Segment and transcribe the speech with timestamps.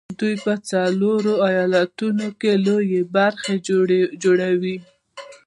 [0.19, 2.25] دوی د څلورو ايالتونو
[2.65, 3.53] لويه برخه
[4.23, 4.75] جوړوله